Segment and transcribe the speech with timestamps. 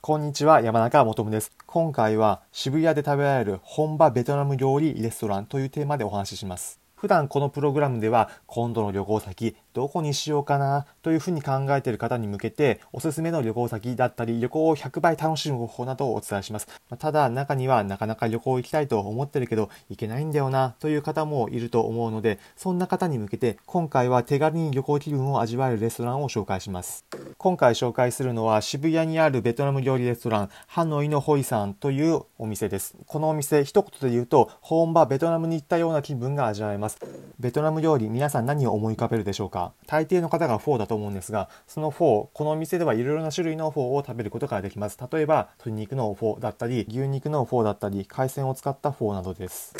[0.00, 1.50] こんにちは、山中もです。
[1.66, 6.80] 今回は渋谷で食べられる本場ベトナム料理レストランというテーマでお話しします。
[6.94, 16.68] 普段このプログラムでは今度の旅行先どこにしようかなというふうに考えている方に向けておすすめの旅行先だったり旅行を100倍楽しむ方法などをお伝えします。
[16.98, 27.04] ただ中にはなかなか旅行行きたいと思ってるけど行けないんだよなという方もいると思うのでそんな方に向けて今回は手軽に旅行気分を味わえるレストランを紹介します。
[27.38, 32.96] 今回紹介するのは渋谷にあるベトナム料理レストランハノイのホイさんというお店です。
[33.06, 36.98] このお店一言で言うと本場ベトナムに行ったような気分が味わえます。
[37.38, 39.72] ベトナム料理皆さん何を思い浮かべるでしょうか？
[39.86, 49.76] 大抵の方がフォーだと思うんですがそのフォーこのお店ではいろいろな種類のフォーを食べることができます例えば鶏肉のフォーだったり牛肉のフォーだったり海鮮を使ったフォーなどです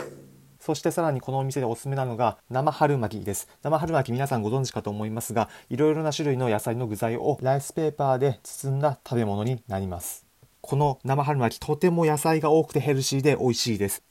[0.69, 3.49] そしてさらにこのお店でおすすめなのが生春巻きです。
[3.63, 10.27] 生春巻き皆さんご存知かと思いますが、いろいろな種類の野菜の具材をライスペーパーで包んだ食べ物になります。
[10.61, 14.03] この生春巻きとても野菜が多くてヘルシーで美味しいです。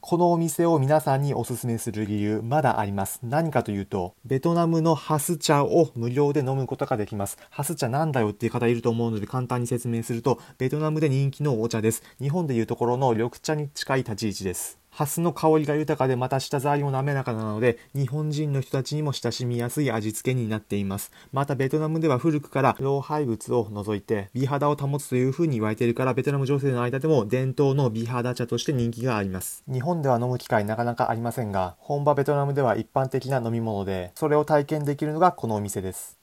[0.00, 3.20] このお店を皆さんにおすすめする理由、まだあります。
[3.22, 7.38] 何かというと、ベトナムのハス茶を無料で飲むことができます。
[7.50, 12.02] ハス茶なんだよっていう方いると思うので簡単に説明すると、ベトナムで人気のお茶です。
[12.20, 14.83] 日本でいうところの緑茶に近い立ち位置です。
[14.94, 21.10] ハスの香りが豊かでまた舌触りも滑らかなので、日本人の人たちにも親しみやすい味付けになっています。
[21.32, 29.64] またベトナムでは古くから老廃物を除いて美肌を保つという風に言われているからベトナム女性の間でも伝統の美肌茶として人気があります。
[29.66, 36.20] 日本では飲む機会なかなかありませんが、本場ベトナムでは一般的な飲み物で、それを体験できるのがこのお店です。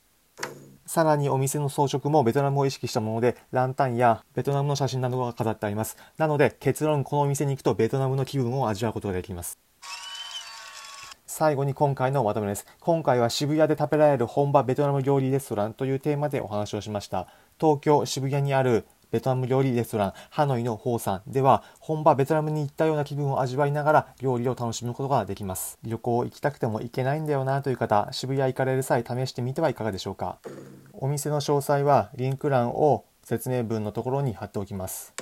[0.92, 5.96] さらにお店の装飾もベトナムを意識したもので、ランタンやベトナムの写真などが飾ってあります。
[6.18, 9.58] なので結論このお店に行くとベトナムの気分を味わうことができます。
[11.26, 12.66] 最後に今回のまとめです。
[12.82, 17.28] 今回は渋谷で食べられる本場ベトナム料理レストランというテーマでお話をしました。
[17.58, 30.38] 東京渋谷にあるベトナム料理レストランハノイのホーさんでは本場ベトナムに行ったような気分を味わいながら料理を楽しむことができます旅行行きたくても行けないんだよなという方渋谷行かれる際試してみてはいかがでしょうか？
[31.04, 35.16] お店の詳細はリンク欄を説明文のところに貼っておきます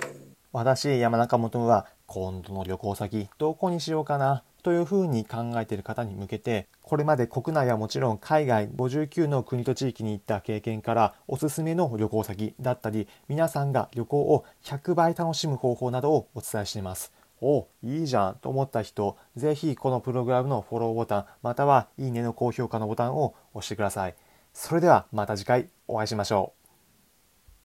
[0.52, 17.14] 私山中元は今度の旅行先どこにしようかなというふうに考えている方に向けてこれまで国内はもちろん海外59の国と地域に行った経験からおすすめの旅行先だったり皆さんが旅行を100倍楽しむ方法などをお伝えしています。
[17.42, 24.16] おいいじゃんと思った人、ぜひこのプログラムのフォローボタン、またはいいねの高評価のボタンを押してください。
[24.54, 26.59] それではまた次回お会いしましょう。